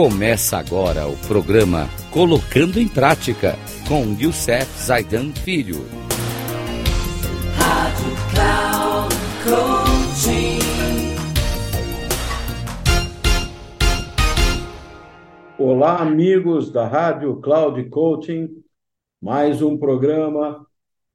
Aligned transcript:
Começa 0.00 0.56
agora 0.56 1.08
o 1.08 1.16
programa 1.26 1.88
Colocando 2.12 2.78
em 2.78 2.86
Prática 2.86 3.56
com 3.88 4.16
Youssef 4.16 4.64
Zaidan 4.80 5.32
Filho. 5.32 5.78
Rádio 7.56 8.12
Cloud 8.32 9.12
Olá, 15.58 15.96
amigos 16.00 16.70
da 16.70 16.86
Rádio 16.86 17.40
Cloud 17.40 17.82
Coaching, 17.90 18.50
mais 19.20 19.60
um 19.62 19.76
programa 19.76 20.64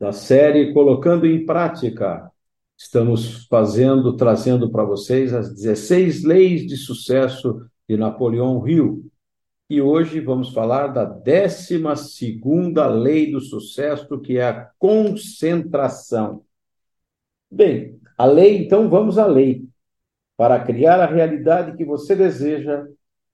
da 0.00 0.10
série 0.10 0.72
Colocando 0.72 1.28
em 1.28 1.46
Prática. 1.46 2.28
Estamos 2.76 3.46
fazendo, 3.46 4.16
trazendo 4.16 4.68
para 4.68 4.82
vocês 4.82 5.32
as 5.32 5.54
16 5.54 6.24
leis 6.24 6.66
de 6.66 6.76
sucesso 6.76 7.64
de 7.88 7.96
Napoleão 7.96 8.66
Hill. 8.66 9.10
E 9.68 9.80
hoje 9.80 10.20
vamos 10.20 10.52
falar 10.52 10.88
da 10.88 11.04
12 11.04 11.82
lei 13.00 13.30
do 13.30 13.40
sucesso, 13.40 14.20
que 14.20 14.38
é 14.38 14.48
a 14.48 14.70
concentração. 14.78 16.44
Bem, 17.50 17.98
a 18.16 18.26
lei, 18.26 18.58
então 18.58 18.88
vamos 18.88 19.18
à 19.18 19.26
lei. 19.26 19.66
Para 20.36 20.62
criar 20.64 21.00
a 21.00 21.06
realidade 21.06 21.76
que 21.76 21.84
você 21.84 22.14
deseja, 22.14 22.86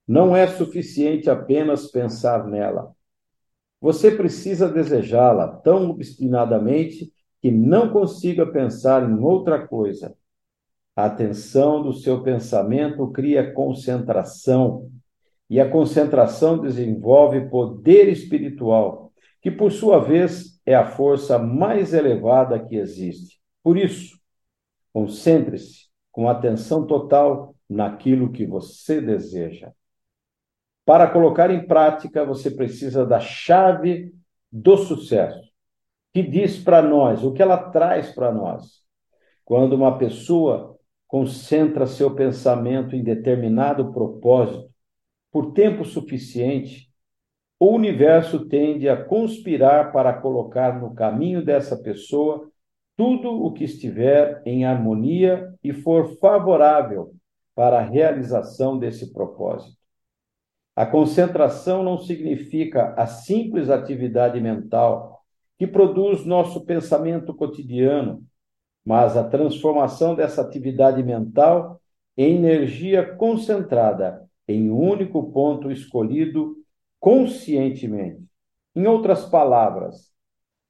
não 0.06 0.36
é 0.36 0.46
suficiente 0.46 1.30
apenas 1.30 1.86
pensar 1.86 2.46
nela. 2.46 2.94
Você 3.80 4.10
precisa 4.10 4.68
desejá-la 4.68 5.48
tão 5.48 5.90
obstinadamente 5.90 7.12
que 7.40 7.50
não 7.50 7.90
consiga 7.90 8.44
pensar 8.46 9.08
em 9.08 9.18
outra 9.18 9.66
coisa. 9.66 10.14
A 10.96 11.06
atenção 11.06 11.82
do 11.82 11.92
seu 11.92 12.22
pensamento 12.22 13.06
cria 13.08 13.52
concentração, 13.52 14.90
e 15.48 15.58
a 15.60 15.68
concentração 15.68 16.58
desenvolve 16.58 17.48
poder 17.48 18.08
espiritual, 18.08 19.12
que 19.42 19.50
por 19.50 19.72
sua 19.72 19.98
vez 19.98 20.60
é 20.64 20.74
a 20.74 20.86
força 20.86 21.38
mais 21.38 21.92
elevada 21.92 22.58
que 22.58 22.76
existe. 22.76 23.40
Por 23.62 23.76
isso, 23.76 24.18
concentre-se 24.92 25.88
com 26.12 26.28
atenção 26.28 26.86
total 26.86 27.54
naquilo 27.68 28.30
que 28.30 28.46
você 28.46 29.00
deseja. 29.00 29.72
Para 30.84 31.08
colocar 31.08 31.50
em 31.50 31.66
prática, 31.66 32.24
você 32.24 32.50
precisa 32.50 33.06
da 33.06 33.20
chave 33.20 34.12
do 34.52 34.76
sucesso, 34.76 35.50
que 36.12 36.22
diz 36.22 36.58
para 36.58 36.82
nós, 36.82 37.22
o 37.24 37.32
que 37.32 37.42
ela 37.42 37.70
traz 37.70 38.12
para 38.12 38.32
nós. 38.32 38.80
Quando 39.44 39.74
uma 39.74 39.98
pessoa 39.98 40.76
concentra 41.10 41.88
seu 41.88 42.14
pensamento 42.14 42.94
em 42.94 43.02
determinado 43.02 43.92
propósito 43.92 44.70
por 45.32 45.52
tempo 45.52 45.84
suficiente, 45.84 46.88
o 47.58 47.74
universo 47.74 48.46
tende 48.48 48.88
a 48.88 49.04
conspirar 49.04 49.92
para 49.92 50.14
colocar 50.14 50.80
no 50.80 50.94
caminho 50.94 51.44
dessa 51.44 51.76
pessoa 51.76 52.48
tudo 52.96 53.28
o 53.28 53.52
que 53.52 53.64
estiver 53.64 54.40
em 54.46 54.64
harmonia 54.64 55.52
e 55.64 55.72
for 55.72 56.16
favorável 56.18 57.12
para 57.56 57.80
a 57.80 57.84
realização 57.84 58.78
desse 58.78 59.12
propósito. 59.12 59.76
A 60.76 60.86
concentração 60.86 61.82
não 61.82 61.98
significa 61.98 62.94
a 62.96 63.06
simples 63.06 63.68
atividade 63.68 64.40
mental 64.40 65.24
que 65.58 65.66
produz 65.66 66.24
nosso 66.24 66.64
pensamento 66.64 67.34
cotidiano, 67.34 68.24
mas 68.84 69.16
a 69.16 69.24
transformação 69.24 70.14
dessa 70.14 70.42
atividade 70.42 71.02
mental 71.02 71.80
em 72.16 72.36
energia 72.36 73.14
concentrada 73.14 74.28
em 74.46 74.70
um 74.70 74.78
único 74.78 75.30
ponto 75.30 75.70
escolhido 75.70 76.56
conscientemente. 76.98 78.24
Em 78.74 78.86
outras 78.86 79.24
palavras, 79.24 80.10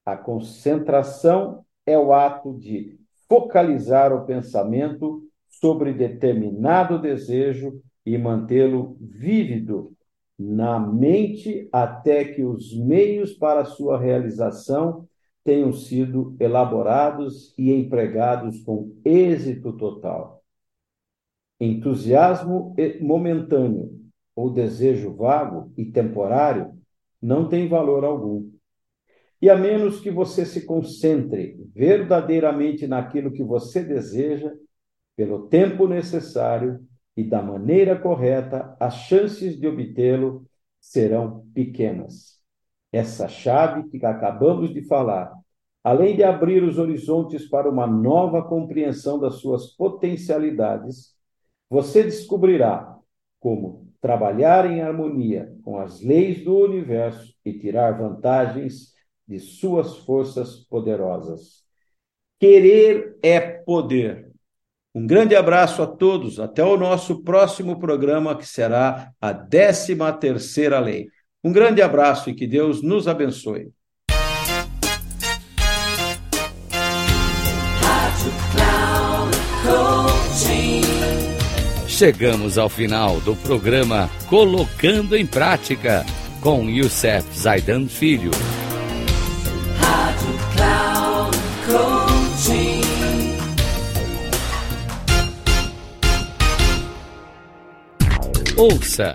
a 0.04 0.16
concentração 0.16 1.64
é 1.86 1.98
o 1.98 2.12
ato 2.12 2.56
de 2.58 2.98
focalizar 3.28 4.12
o 4.12 4.24
pensamento 4.26 5.22
sobre 5.48 5.92
determinado 5.92 6.98
desejo 6.98 7.80
e 8.04 8.16
mantê-lo 8.16 8.96
vívido 9.00 9.92
na 10.38 10.78
mente 10.78 11.68
até 11.70 12.24
que 12.24 12.42
os 12.42 12.74
meios 12.74 13.34
para 13.34 13.64
sua 13.64 13.98
realização 13.98 15.06
tenham 15.44 15.72
sido 15.72 16.36
elaborados 16.38 17.54
e 17.56 17.72
empregados 17.72 18.62
com 18.62 18.94
êxito 19.04 19.76
total. 19.76 20.42
Entusiasmo 21.58 22.74
momentâneo 23.00 23.98
ou 24.34 24.50
desejo 24.52 25.14
vago 25.14 25.72
e 25.76 25.84
temporário 25.84 26.72
não 27.20 27.48
tem 27.48 27.68
valor 27.68 28.04
algum. 28.04 28.50
E 29.42 29.48
a 29.48 29.56
menos 29.56 30.00
que 30.00 30.10
você 30.10 30.44
se 30.44 30.66
concentre 30.66 31.58
verdadeiramente 31.74 32.86
naquilo 32.86 33.32
que 33.32 33.42
você 33.42 33.82
deseja, 33.82 34.52
pelo 35.16 35.48
tempo 35.48 35.86
necessário 35.86 36.80
e 37.16 37.24
da 37.24 37.42
maneira 37.42 37.98
correta, 37.98 38.76
as 38.78 38.94
chances 38.94 39.58
de 39.58 39.66
obtê-lo 39.66 40.46
serão 40.80 41.46
pequenas 41.52 42.39
essa 42.92 43.28
chave 43.28 43.88
que 43.88 44.04
acabamos 44.04 44.72
de 44.72 44.82
falar, 44.82 45.32
além 45.82 46.16
de 46.16 46.22
abrir 46.22 46.62
os 46.62 46.78
horizontes 46.78 47.48
para 47.48 47.68
uma 47.68 47.86
nova 47.86 48.42
compreensão 48.42 49.18
das 49.18 49.36
suas 49.36 49.68
potencialidades, 49.68 51.14
você 51.68 52.02
descobrirá 52.02 52.98
como 53.38 53.88
trabalhar 54.00 54.70
em 54.70 54.80
harmonia 54.80 55.54
com 55.62 55.78
as 55.78 56.02
leis 56.02 56.42
do 56.42 56.56
universo 56.56 57.34
e 57.44 57.52
tirar 57.52 57.98
vantagens 57.98 58.94
de 59.26 59.38
suas 59.38 59.98
forças 59.98 60.56
poderosas. 60.56 61.62
Querer 62.38 63.16
é 63.22 63.38
poder. 63.40 64.30
Um 64.94 65.06
grande 65.06 65.36
abraço 65.36 65.82
a 65.82 65.86
todos. 65.86 66.40
Até 66.40 66.64
o 66.64 66.76
nosso 66.76 67.22
próximo 67.22 67.78
programa, 67.78 68.36
que 68.36 68.46
será 68.46 69.12
a 69.20 69.32
13 69.32 69.96
terceira 70.18 70.80
lei. 70.80 71.06
Um 71.42 71.52
grande 71.52 71.80
abraço 71.80 72.30
e 72.30 72.34
que 72.34 72.46
Deus 72.46 72.82
nos 72.82 73.08
abençoe. 73.08 73.72
Chegamos 81.86 82.56
ao 82.56 82.68
final 82.68 83.20
do 83.20 83.36
programa 83.36 84.08
Colocando 84.28 85.16
em 85.16 85.26
Prática 85.26 86.04
com 86.40 86.68
Youssef 86.68 87.26
Zaidan 87.38 87.86
Filho. 87.88 88.30
Rádio. 89.78 90.40
Ouça 98.60 99.14